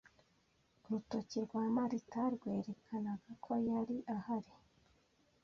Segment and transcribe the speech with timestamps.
[0.83, 4.53] Urutoki rwa Marita rwerekanaga ko yari ahari.